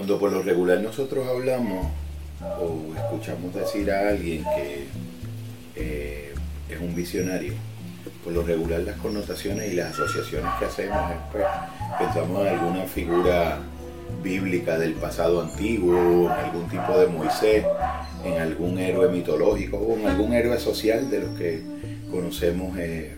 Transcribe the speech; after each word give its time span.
Cuando 0.00 0.18
por 0.18 0.32
lo 0.32 0.40
regular 0.42 0.80
nosotros 0.80 1.28
hablamos 1.28 1.88
o 2.40 2.96
escuchamos 2.96 3.54
decir 3.54 3.90
a 3.90 4.08
alguien 4.08 4.42
que 4.44 4.86
eh, 5.76 6.34
es 6.70 6.80
un 6.80 6.94
visionario, 6.94 7.52
por 8.24 8.32
lo 8.32 8.42
regular 8.42 8.80
las 8.80 8.96
connotaciones 8.96 9.70
y 9.70 9.76
las 9.76 9.92
asociaciones 9.92 10.50
que 10.58 10.64
hacemos 10.64 11.10
es 11.10 11.18
pues, 11.30 11.44
pensamos 11.98 12.40
en 12.40 12.48
alguna 12.48 12.84
figura 12.84 13.58
bíblica 14.22 14.78
del 14.78 14.94
pasado 14.94 15.42
antiguo, 15.42 16.30
en 16.32 16.46
algún 16.46 16.66
tipo 16.70 16.96
de 16.98 17.06
Moisés, 17.06 17.66
en 18.24 18.40
algún 18.40 18.78
héroe 18.78 19.10
mitológico 19.10 19.76
o 19.76 19.98
en 19.98 20.06
algún 20.06 20.32
héroe 20.32 20.58
social 20.58 21.10
de 21.10 21.20
los 21.20 21.36
que 21.36 21.62
conocemos 22.10 22.74
eh, 22.78 23.16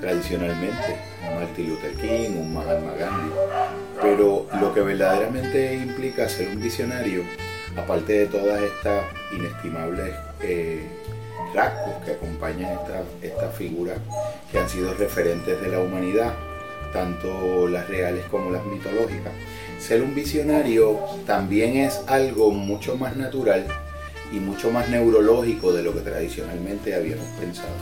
tradicionalmente, 0.00 0.96
un 1.28 1.40
Martin 1.40 1.70
Luther 1.70 1.94
King, 1.94 2.38
un 2.38 2.54
Mahatma 2.54 2.92
Gandhi. 2.92 3.83
Pero 4.00 4.46
lo 4.60 4.74
que 4.74 4.80
verdaderamente 4.80 5.74
implica 5.74 6.28
ser 6.28 6.48
un 6.48 6.62
visionario, 6.62 7.22
aparte 7.76 8.12
de 8.12 8.26
todas 8.26 8.60
estas 8.62 9.04
inestimables 9.32 10.14
eh, 10.42 10.82
rasgos 11.54 12.04
que 12.04 12.12
acompañan 12.12 12.78
estas 13.22 13.54
figuras 13.54 13.98
que 14.50 14.58
han 14.58 14.68
sido 14.68 14.92
referentes 14.94 15.60
de 15.60 15.68
la 15.68 15.78
humanidad, 15.78 16.34
tanto 16.92 17.68
las 17.68 17.88
reales 17.88 18.24
como 18.30 18.50
las 18.50 18.64
mitológicas, 18.64 19.32
ser 19.78 20.02
un 20.02 20.14
visionario 20.14 20.98
también 21.26 21.76
es 21.76 22.00
algo 22.06 22.50
mucho 22.50 22.96
más 22.96 23.16
natural 23.16 23.66
y 24.32 24.36
mucho 24.36 24.70
más 24.70 24.88
neurológico 24.88 25.72
de 25.72 25.82
lo 25.82 25.92
que 25.92 26.00
tradicionalmente 26.00 26.94
habíamos 26.94 27.26
pensado. 27.40 27.74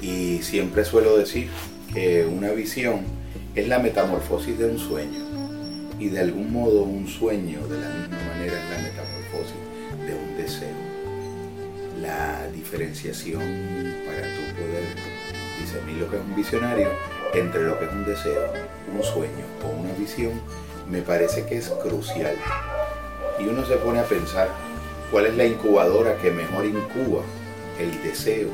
Y 0.00 0.42
siempre 0.42 0.84
suelo 0.84 1.16
decir 1.16 1.48
que 1.92 2.26
una 2.26 2.50
visión 2.50 3.21
es 3.54 3.68
la 3.68 3.78
metamorfosis 3.78 4.58
de 4.58 4.66
un 4.66 4.78
sueño. 4.78 5.20
Y 5.98 6.08
de 6.08 6.20
algún 6.20 6.52
modo 6.52 6.82
un 6.82 7.06
sueño 7.06 7.66
de 7.68 7.80
la 7.80 7.88
misma 7.88 8.18
manera 8.34 8.58
es 8.58 8.70
la 8.70 8.78
metamorfosis 8.78 10.06
de 10.06 10.14
un 10.14 10.36
deseo. 10.36 10.92
La 12.00 12.48
diferenciación 12.48 13.42
para 14.06 14.22
tu 14.22 14.42
poder 14.56 14.84
discernir 15.60 15.96
lo 15.98 16.10
que 16.10 16.16
es 16.16 16.22
un 16.22 16.34
visionario 16.34 16.88
entre 17.34 17.62
lo 17.62 17.78
que 17.78 17.84
es 17.84 17.92
un 17.92 18.04
deseo, 18.04 18.52
un 18.92 19.02
sueño 19.02 19.44
o 19.64 19.80
una 19.80 19.92
visión 19.94 20.32
me 20.90 21.02
parece 21.02 21.46
que 21.46 21.58
es 21.58 21.68
crucial. 21.68 22.34
Y 23.38 23.44
uno 23.44 23.64
se 23.66 23.76
pone 23.76 24.00
a 24.00 24.04
pensar 24.04 24.48
cuál 25.10 25.26
es 25.26 25.36
la 25.36 25.44
incubadora 25.44 26.16
que 26.16 26.30
mejor 26.30 26.64
incuba 26.64 27.22
el 27.78 28.02
deseo 28.02 28.48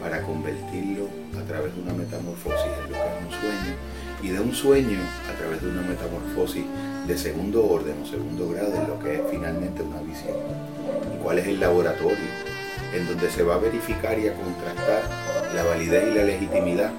para 0.00 0.22
convertirlo 0.22 1.08
a 1.38 1.42
través 1.46 1.74
de 1.74 1.82
una 1.82 1.92
metamorfosis 1.92 2.72
en 2.84 2.92
lo 2.92 2.98
que 2.98 3.04
es 3.04 3.24
un 3.24 3.30
sueño 3.30 3.87
y 4.22 4.28
de 4.28 4.40
un 4.40 4.54
sueño 4.54 4.98
a 5.32 5.38
través 5.38 5.62
de 5.62 5.68
una 5.68 5.82
metamorfosis 5.82 6.64
de 7.06 7.18
segundo 7.18 7.66
orden 7.66 8.02
o 8.02 8.06
segundo 8.06 8.48
grado 8.50 8.74
en 8.74 8.88
lo 8.88 8.98
que 8.98 9.16
es 9.16 9.22
finalmente 9.30 9.82
una 9.82 10.00
visión. 10.00 10.36
¿Y 11.14 11.22
cuál 11.22 11.38
es 11.38 11.46
el 11.46 11.60
laboratorio 11.60 12.16
en 12.92 13.06
donde 13.06 13.30
se 13.30 13.42
va 13.42 13.54
a 13.54 13.58
verificar 13.58 14.18
y 14.18 14.28
a 14.28 14.34
contrastar 14.34 15.02
la 15.54 15.62
validez 15.62 16.08
y 16.10 16.14
la 16.14 16.24
legitimidad 16.24 16.90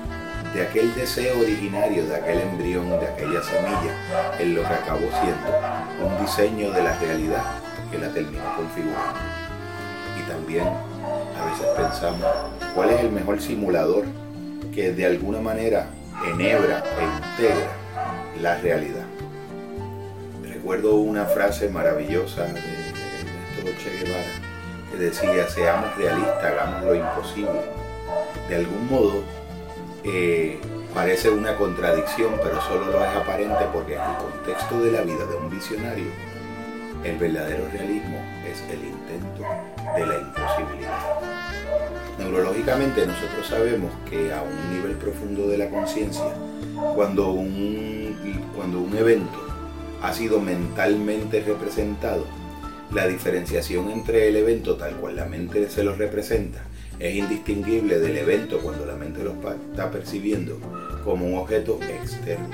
de 0.54 0.64
aquel 0.64 0.94
deseo 0.96 1.40
originario, 1.40 2.06
de 2.06 2.16
aquel 2.16 2.40
embrión, 2.40 2.90
de 2.90 3.08
aquella 3.08 3.44
semilla, 3.44 4.38
en 4.40 4.56
lo 4.56 4.62
que 4.62 4.74
acabó 4.74 5.08
siendo 5.22 6.08
un 6.08 6.26
diseño 6.26 6.72
de 6.72 6.84
la 6.84 6.98
realidad 6.98 7.44
que 7.92 7.98
la 7.98 8.10
terminó 8.10 8.56
configurando. 8.56 9.20
Y 10.18 10.30
también 10.30 10.68
a 10.68 11.46
veces 11.52 11.68
pensamos 11.78 12.26
cuál 12.74 12.90
es 12.90 13.02
el 13.02 13.12
mejor 13.12 13.42
simulador 13.42 14.06
que 14.74 14.92
de 14.92 15.06
alguna 15.06 15.40
manera 15.40 15.90
enhebra 16.26 16.84
e 17.00 17.04
integra 17.04 17.72
la 18.42 18.58
realidad. 18.58 19.06
Recuerdo 20.44 20.96
una 20.96 21.26
frase 21.26 21.70
maravillosa 21.70 22.44
de 22.44 22.60
Ernesto 22.60 23.84
Che 23.84 23.98
Guevara 23.98 24.50
que 24.92 24.98
decía, 24.98 25.48
seamos 25.48 25.96
realistas, 25.98 26.44
hagamos 26.44 26.84
lo 26.84 26.96
imposible. 26.96 27.62
De 28.48 28.56
algún 28.56 28.90
modo, 28.90 29.24
eh, 30.04 30.60
parece 30.94 31.30
una 31.30 31.56
contradicción, 31.56 32.34
pero 32.44 32.60
solo 32.62 32.86
lo 32.92 33.04
es 33.04 33.16
aparente 33.16 33.66
porque 33.72 33.96
en 33.96 34.02
el 34.02 34.18
contexto 34.18 34.82
de 34.82 34.92
la 34.92 35.02
vida 35.02 35.26
de 35.26 35.36
un 35.36 35.50
visionario, 35.50 36.08
el 37.04 37.18
verdadero 37.18 37.68
realismo 37.72 38.20
es 38.46 38.62
el 38.72 38.84
intento 38.84 39.44
de 39.96 40.06
la 40.06 40.16
imposibilidad. 40.20 41.99
Neurológicamente 42.20 43.08
nosotros 43.08 43.48
sabemos 43.48 43.92
que 44.10 44.34
a 44.34 44.44
un 44.44 44.76
nivel 44.76 44.98
profundo 44.98 45.48
de 45.48 45.58
la 45.58 45.70
conciencia, 45.70 46.26
cuando 46.94 47.32
un, 47.32 48.52
cuando 48.54 48.82
un 48.82 48.96
evento 48.96 49.40
ha 50.02 50.14
sido 50.14 50.42
mentalmente 50.42 51.40
representado, 51.42 52.26
la 52.94 53.08
diferenciación 53.08 53.90
entre 53.90 54.28
el 54.28 54.36
evento 54.36 54.76
tal 54.76 54.96
cual 54.96 55.16
la 55.16 55.26
mente 55.26 55.70
se 55.70 55.84
lo 55.84 55.96
representa 55.96 56.60
es 57.00 57.16
indistinguible 57.16 58.00
del 58.00 58.18
evento 58.18 58.60
cuando 58.60 58.86
la 58.86 58.96
mente 58.96 59.24
lo 59.24 59.36
está 59.72 59.90
percibiendo 59.90 60.60
como 61.06 61.26
un 61.26 61.38
objeto 61.38 61.80
externo. 61.82 62.50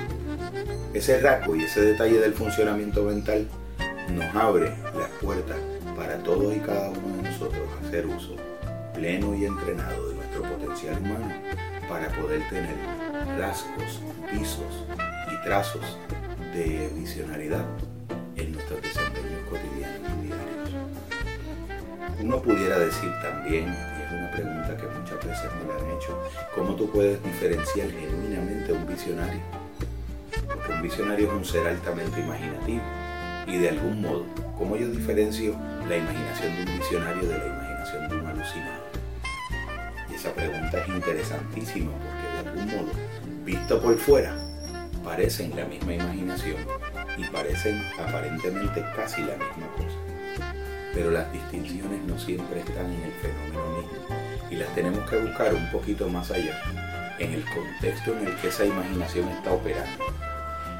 Ese 0.94 1.20
rasgo 1.20 1.56
y 1.56 1.64
ese 1.64 1.81
detalle 1.81 2.20
del 2.20 2.34
funcionamiento 2.34 3.04
mental 3.04 3.48
nos 4.14 4.36
abre 4.36 4.70
las 4.96 5.09
puertas 5.20 5.58
para 5.96 6.20
todos 6.20 6.56
y 6.56 6.59
cada 6.59 6.90
uno 6.90 7.24
de 7.24 7.31
nosotros 7.31 7.68
hacer 7.84 8.06
uso 8.06 8.36
pleno 8.95 9.35
y 9.35 9.45
entrenado 9.45 10.09
de 10.09 10.16
nuestro 10.16 10.41
potencial 10.44 10.97
humano 11.00 11.33
para 11.88 12.07
poder 12.09 12.41
tener 12.50 12.75
rasgos, 13.38 14.01
pisos 14.31 14.85
y 15.31 15.44
trazos 15.44 15.97
de 16.53 16.89
visionariedad 16.95 17.66
en 18.35 18.53
nuestros 18.53 18.81
desempeños 18.81 19.41
cotidianos 19.50 20.09
y 20.23 20.28
diarios. 20.28 20.69
Uno 22.22 22.41
pudiera 22.41 22.79
decir 22.79 23.11
también 23.22 23.66
una 23.66 24.31
pregunta 24.31 24.78
que 24.78 24.88
muchas 24.88 25.25
veces 25.25 25.51
me 25.59 25.73
la 25.73 25.79
han 25.79 25.97
hecho. 25.97 26.17
¿Cómo 26.56 26.75
tú 26.75 26.89
puedes 26.89 27.22
diferenciar 27.23 27.89
genuinamente 27.89 28.72
a 28.72 28.75
un 28.75 28.88
visionario? 28.88 29.41
Porque 30.47 30.72
un 30.72 30.81
visionario 30.81 31.27
es 31.27 31.33
un 31.33 31.45
ser 31.45 31.67
altamente 31.67 32.22
imaginativo. 32.22 32.81
Y 33.47 33.57
de 33.57 33.69
algún 33.69 34.01
modo, 34.01 34.25
¿cómo 34.57 34.75
yo 34.75 34.88
diferencio 34.88 35.56
la 35.88 35.97
imaginación 35.97 36.56
de 36.56 36.72
un 36.72 36.79
visionario 36.79 37.27
de 37.27 37.38
la 37.38 37.45
imaginación 37.45 38.09
de 38.09 38.16
un 38.16 38.25
alucinado? 38.25 38.84
Esa 40.25 40.34
pregunta 40.34 40.80
es 40.80 40.88
interesantísima 40.88 41.91
porque 41.91 42.34
de 42.34 42.50
algún 42.50 42.66
modo, 42.75 42.91
visto 43.44 43.80
por 43.80 43.96
fuera, 43.96 44.36
parecen 45.03 45.56
la 45.56 45.66
misma 45.66 45.94
imaginación 45.94 46.58
y 47.16 47.25
parecen 47.25 47.80
aparentemente 48.00 48.84
casi 48.96 49.22
la 49.22 49.36
misma 49.36 49.68
cosa. 49.78 49.96
Pero 50.96 51.12
las 51.12 51.31
distinciones 51.31 52.02
no 52.08 52.18
siempre 52.18 52.62
están 52.62 52.91
en 52.91 53.03
el 53.03 53.12
fenómeno 53.22 53.78
mismo 53.78 54.50
y 54.50 54.56
las 54.56 54.74
tenemos 54.74 55.08
que 55.08 55.18
buscar 55.18 55.53
un 55.53 55.69
poquito 55.69 56.09
más 56.09 56.31
allá, 56.31 56.59
en 57.19 57.34
el 57.34 57.46
contexto 57.46 58.18
en 58.18 58.28
el 58.28 58.36
que 58.38 58.47
esa 58.47 58.66
imaginación 58.66 59.30
está 59.30 59.52
operando, 59.52 60.06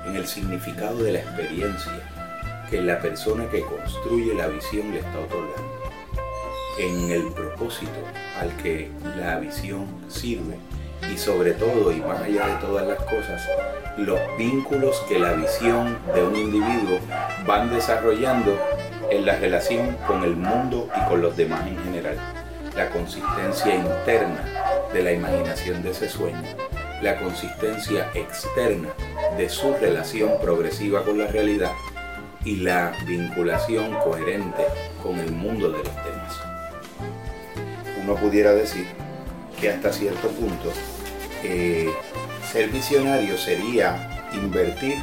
en 0.08 0.16
el 0.16 0.26
significado 0.26 1.04
de 1.04 1.12
la 1.12 1.20
experiencia 1.20 2.02
que 2.72 2.82
la 2.82 3.00
persona 3.00 3.48
que 3.52 3.62
construye 3.62 4.34
la 4.34 4.48
visión 4.48 4.92
le 4.92 5.02
está 5.02 5.20
otorgando, 5.20 5.75
en 6.78 7.10
el 7.12 7.32
propósito 7.32 7.92
al 8.40 8.56
que 8.58 8.90
la 9.18 9.40
visión 9.40 9.88
sirve 10.08 10.58
y 11.14 11.18
sobre 11.18 11.54
todo 11.54 11.92
y 11.92 12.02
más 12.02 12.22
allá 12.22 12.48
de 12.48 12.56
todas 12.56 12.88
las 12.88 13.00
cosas, 13.04 13.42
los 13.98 14.20
vínculos 14.38 15.02
que 15.08 15.20
la 15.20 15.34
visión 15.34 15.98
de 16.14 16.24
un 16.24 16.36
individuo 16.36 17.00
van 17.46 17.74
desarrollando 17.74 18.58
en 19.10 19.26
la 19.26 19.36
relación 19.38 19.96
con 20.08 20.24
el 20.24 20.36
mundo 20.36 20.90
y 20.96 21.10
con 21.10 21.22
los 21.22 21.38
demás 21.38 21.66
en 21.68 21.78
general, 21.84 22.18
la 22.76 22.90
consistencia 22.90 23.76
interna 23.76 24.90
de 24.94 25.04
la 25.04 25.12
imaginación 25.12 25.84
de 25.84 25.92
ese 25.92 26.10
sueño, 26.10 26.42
la 27.02 27.18
consistencia 27.18 28.10
externa 28.14 28.90
de 29.38 29.50
su 29.50 29.74
relación 29.76 30.40
progresiva 30.42 31.04
con 31.04 31.20
la 31.20 31.28
realidad 31.28 31.72
y 32.44 32.58
la 32.58 32.94
vinculación 33.06 33.94
coherente 34.04 34.64
con 35.02 35.20
el 35.20 35.32
mundo 35.32 35.70
de 35.70 35.78
los 35.78 35.96
demás. 35.96 36.15
Uno 38.06 38.16
pudiera 38.18 38.54
decir 38.54 38.86
que 39.60 39.72
hasta 39.72 39.92
cierto 39.92 40.28
punto 40.30 40.72
eh, 41.44 41.92
ser 42.52 42.70
visionario 42.70 43.36
sería 43.36 44.28
invertir 44.32 44.98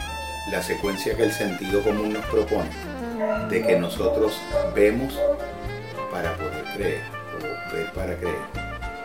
la 0.53 0.63
secuencia 0.63 1.17
que 1.17 1.25
el 1.25 1.33
sentido 1.33 1.83
común 1.83 2.13
nos 2.13 2.25
propone 2.27 2.71
de 3.51 3.61
que 3.67 3.77
nosotros 3.77 4.41
vemos 4.77 5.19
para 6.13 6.37
poder 6.37 6.63
creer 6.77 7.03
o 7.35 7.75
ver 7.75 7.93
para 7.93 8.15
creer. 8.15 8.37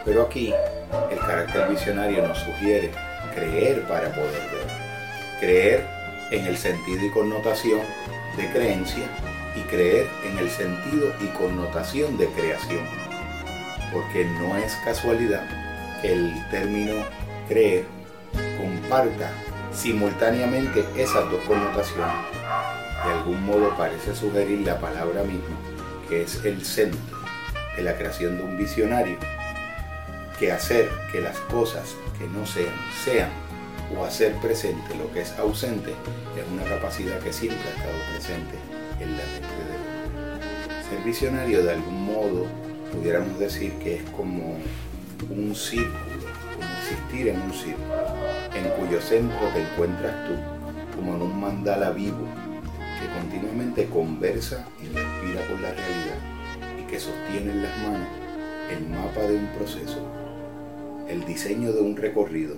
Pero 0.05 0.21
aquí 0.21 0.53
el 1.09 1.17
carácter 1.17 1.67
visionario 1.67 2.27
nos 2.27 2.37
sugiere 2.37 2.91
creer 3.33 3.81
para 3.87 4.09
poder 4.09 4.43
ver. 4.53 5.39
Creer 5.39 5.87
en 6.29 6.45
el 6.45 6.55
sentido 6.55 7.03
y 7.03 7.09
connotación 7.09 7.81
de 8.37 8.47
creencia 8.51 9.07
y 9.55 9.61
creer 9.61 10.05
en 10.23 10.37
el 10.37 10.51
sentido 10.51 11.15
y 11.19 11.25
connotación 11.35 12.15
de 12.19 12.27
creación. 12.27 13.16
Porque 13.91 14.25
no 14.25 14.55
es 14.57 14.75
casualidad 14.83 15.43
que 16.01 16.13
el 16.13 16.49
término 16.49 16.95
creer 17.47 17.85
comparta 18.57 19.31
simultáneamente 19.71 20.85
esas 20.95 21.29
dos 21.31 21.41
connotaciones 21.47 22.37
de 23.05 23.13
algún 23.13 23.45
modo 23.45 23.75
parece 23.77 24.15
sugerir 24.15 24.65
la 24.65 24.79
palabra 24.79 25.23
misma, 25.23 25.55
que 26.09 26.23
es 26.23 26.43
el 26.45 26.65
centro 26.65 26.99
de 27.75 27.83
la 27.83 27.95
creación 27.95 28.37
de 28.37 28.43
un 28.43 28.57
visionario, 28.57 29.17
que 30.39 30.51
hacer 30.51 30.89
que 31.11 31.21
las 31.21 31.37
cosas 31.39 31.95
que 32.17 32.27
no 32.27 32.45
sean, 32.45 32.73
sean, 33.03 33.29
o 33.95 34.03
hacer 34.03 34.33
presente 34.35 34.95
lo 34.95 35.11
que 35.13 35.21
es 35.21 35.31
ausente, 35.39 35.91
es 35.91 36.43
una 36.51 36.63
capacidad 36.63 37.19
que 37.19 37.31
siempre 37.31 37.63
ha 37.69 37.77
estado 37.77 37.97
presente 38.11 38.55
en 38.99 39.17
la 39.17 39.23
mente 39.23 39.47
de 39.63 39.77
uno. 39.77 40.89
Ser 40.89 40.99
visionario 41.05 41.63
de 41.63 41.71
algún 41.71 42.05
modo, 42.05 42.47
pudiéramos 42.91 43.39
decir 43.39 43.73
que 43.83 43.95
es 43.95 44.03
como 44.11 44.57
un 45.29 45.55
círculo, 45.55 45.97
como 46.53 46.67
existir 46.79 47.27
en 47.29 47.41
un 47.41 47.53
círculo, 47.53 47.95
en 48.55 48.69
cuyo 48.79 49.01
centro 49.01 49.39
te 49.53 49.61
encuentras 49.61 50.27
tú, 50.27 50.95
como 50.95 51.15
en 51.15 51.21
un 51.21 51.39
mandala 51.39 51.91
vivo, 51.91 52.25
que 52.99 53.19
continuamente 53.19 53.85
conversa 53.85 54.65
y 54.81 54.85
respira 54.87 55.45
con 55.47 55.61
la 55.61 55.71
realidad 55.71 56.79
y 56.79 56.83
que 56.89 56.99
sostiene 56.99 57.51
en 57.51 57.63
las 57.63 57.77
manos 57.79 58.07
el 58.71 58.87
mapa 58.89 59.21
de 59.21 59.35
un 59.37 59.47
proceso, 59.57 59.99
el 61.07 61.23
diseño 61.25 61.71
de 61.71 61.81
un 61.81 61.95
recorrido 61.95 62.55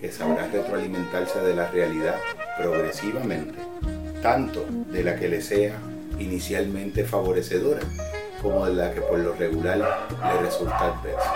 que 0.00 0.12
sabrá 0.12 0.48
retroalimentarse 0.48 1.40
de 1.40 1.54
la 1.54 1.70
realidad 1.70 2.16
progresivamente, 2.58 3.54
tanto 4.22 4.66
de 4.92 5.02
la 5.02 5.16
que 5.16 5.28
le 5.28 5.40
sea 5.40 5.78
inicialmente 6.18 7.04
favorecedora 7.04 7.80
como 8.46 8.64
la 8.68 8.92
que 8.92 9.00
por 9.00 9.18
lo 9.18 9.34
regular 9.34 9.76
le 9.76 10.40
resulta 10.40 10.78
adversa. 10.78 11.34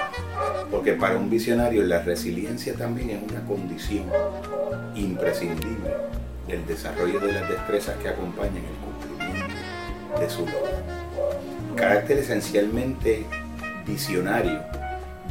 Porque 0.71 0.93
para 0.93 1.17
un 1.17 1.29
visionario 1.29 1.83
la 1.83 2.03
resiliencia 2.03 2.75
también 2.75 3.11
es 3.11 3.33
una 3.33 3.45
condición 3.47 4.05
imprescindible 4.95 5.91
del 6.47 6.65
desarrollo 6.67 7.19
de 7.19 7.33
las 7.33 7.49
destrezas 7.49 7.97
que 7.97 8.11
acompañan 8.11 8.59
el 8.59 8.77
cumplimiento 8.85 10.21
de 10.21 10.31
su 10.31 10.47
logro. 10.47 10.71
Carácter 11.75 12.19
esencialmente 12.19 13.27
visionario 13.85 14.61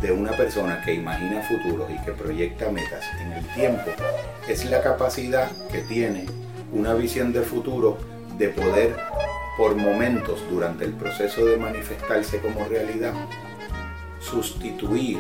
de 0.02 0.12
una 0.12 0.32
persona 0.32 0.82
que 0.84 0.96
imagina 0.96 1.42
futuros 1.44 1.90
y 1.90 2.06
que 2.06 2.12
proyecta 2.12 2.70
metas 2.72 3.06
en 3.22 3.32
el 3.32 3.46
tiempo 3.54 3.90
es 4.50 4.66
la 4.66 4.82
capacidad 4.82 5.50
que 5.72 5.80
tiene 5.80 6.26
una 6.74 6.94
visión 6.94 7.32
de 7.32 7.42
futuro 7.42 7.98
de 8.40 8.50
poder 8.50 8.96
por 9.58 9.76
momentos 9.76 10.42
durante 10.50 10.86
el 10.86 10.94
proceso 10.94 11.46
de 11.46 11.58
manifestarse 11.58 12.40
como 12.40 12.66
realidad 12.66 13.14
sustituir 14.22 15.20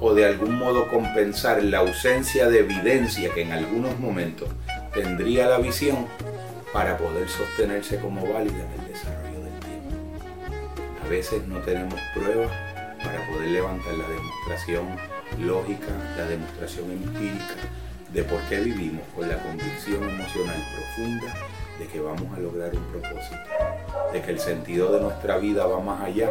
o 0.00 0.14
de 0.14 0.24
algún 0.24 0.56
modo 0.56 0.88
compensar 0.88 1.62
la 1.64 1.78
ausencia 1.80 2.48
de 2.48 2.60
evidencia 2.60 3.34
que 3.34 3.42
en 3.42 3.52
algunos 3.52 3.98
momentos 3.98 4.48
tendría 4.94 5.48
la 5.48 5.58
visión 5.58 6.06
para 6.72 6.96
poder 6.96 7.28
sostenerse 7.28 7.98
como 7.98 8.22
válida 8.32 8.54
en 8.54 8.80
el 8.80 8.92
desarrollo 8.92 9.40
del 9.44 9.58
tiempo. 9.60 9.90
A 11.04 11.08
veces 11.08 11.46
no 11.48 11.58
tenemos 11.58 12.00
pruebas 12.14 12.52
para 13.02 13.26
poder 13.26 13.48
levantar 13.48 13.94
la 13.94 14.08
demostración 14.08 14.86
lógica, 15.40 15.88
la 16.16 16.26
demostración 16.26 16.92
empírica 16.92 17.56
de 18.12 18.22
por 18.24 18.40
qué 18.48 18.60
vivimos 18.60 19.02
con 19.14 19.28
la 19.28 19.42
convicción 19.42 20.08
emocional 20.08 20.62
profunda 20.74 21.34
de 21.78 21.86
que 21.86 22.00
vamos 22.00 22.36
a 22.36 22.40
lograr 22.40 22.74
un 22.74 22.84
propósito, 22.84 23.38
de 24.12 24.20
que 24.20 24.30
el 24.32 24.40
sentido 24.40 24.92
de 24.92 25.00
nuestra 25.00 25.38
vida 25.38 25.66
va 25.66 25.80
más 25.80 26.02
allá 26.02 26.30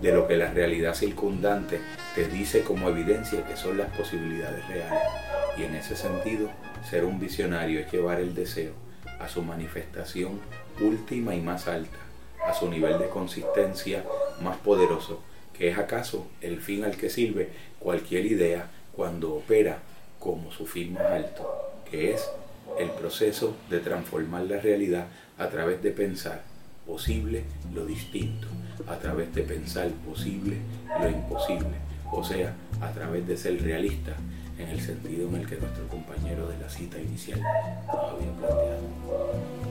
de 0.00 0.12
lo 0.12 0.28
que 0.28 0.36
la 0.36 0.52
realidad 0.52 0.94
circundante 0.94 1.80
te 2.14 2.28
dice 2.28 2.62
como 2.62 2.88
evidencia 2.88 3.44
que 3.44 3.56
son 3.56 3.78
las 3.78 3.90
posibilidades 3.96 4.66
reales. 4.68 5.08
Y 5.56 5.64
en 5.64 5.74
ese 5.74 5.96
sentido, 5.96 6.50
ser 6.88 7.04
un 7.04 7.18
visionario 7.18 7.80
es 7.80 7.90
llevar 7.90 8.20
el 8.20 8.34
deseo 8.34 8.72
a 9.18 9.28
su 9.28 9.42
manifestación 9.42 10.40
última 10.80 11.34
y 11.34 11.40
más 11.40 11.66
alta, 11.66 11.98
a 12.46 12.52
su 12.54 12.68
nivel 12.68 12.98
de 12.98 13.08
consistencia 13.08 14.04
más 14.42 14.56
poderoso 14.58 15.20
que 15.56 15.68
es 15.68 15.78
acaso 15.78 16.26
el 16.40 16.60
fin 16.60 16.84
al 16.84 16.96
que 16.96 17.08
sirve 17.08 17.48
cualquier 17.78 18.26
idea 18.26 18.68
cuando 18.94 19.34
opera 19.34 19.78
como 20.24 20.50
su 20.50 20.64
fin 20.64 20.94
más 20.94 21.02
alto, 21.02 21.70
que 21.88 22.14
es 22.14 22.30
el 22.78 22.88
proceso 22.90 23.54
de 23.68 23.78
transformar 23.80 24.44
la 24.44 24.58
realidad 24.58 25.06
a 25.36 25.48
través 25.50 25.82
de 25.82 25.90
pensar 25.90 26.42
posible 26.86 27.44
lo 27.74 27.84
distinto, 27.84 28.48
a 28.86 28.96
través 28.96 29.34
de 29.34 29.42
pensar 29.42 29.90
posible 30.08 30.56
lo 30.98 31.10
imposible, 31.10 31.76
o 32.10 32.24
sea, 32.24 32.54
a 32.80 32.90
través 32.92 33.26
de 33.28 33.36
ser 33.36 33.62
realista 33.62 34.16
en 34.58 34.68
el 34.68 34.80
sentido 34.80 35.28
en 35.28 35.36
el 35.36 35.46
que 35.46 35.56
nuestro 35.56 35.86
compañero 35.88 36.48
de 36.48 36.56
la 36.58 36.70
cita 36.70 36.98
inicial 36.98 37.40
nos 37.86 38.12
había 38.12 38.32
planteado. 38.32 39.63